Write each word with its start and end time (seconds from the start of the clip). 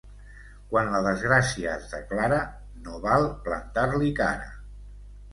Quan 0.69 0.87
la 0.93 1.01
desgràcia 1.07 1.67
es 1.79 1.83
declara, 1.91 2.39
no 2.87 2.95
val 3.03 3.27
plantar-li 3.49 4.09
cara. 4.21 4.49